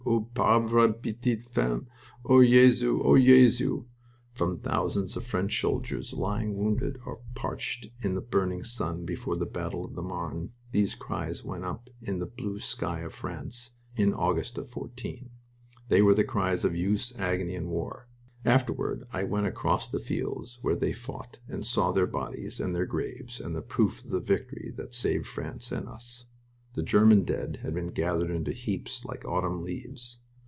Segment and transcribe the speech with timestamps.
[0.03, 1.87] O ma pauvre p'tite femme!...
[2.25, 3.01] O Jesu!
[3.03, 3.85] O Jesu!"
[4.33, 9.45] From thousands of French soldiers lying wounded or parched in the burning sun before the
[9.45, 14.11] battle of the Marne these cries went up to the blue sky of France in
[14.11, 15.29] August of '14.
[15.87, 18.07] They were the cries of youth's agony in war.
[18.43, 22.87] Afterward I went across the fields where they fought and saw their bodies and their
[22.87, 26.25] graves, and the proof of the victory that saved France and us.
[26.73, 30.19] The German dead had been gathered into heaps like autumn leaves.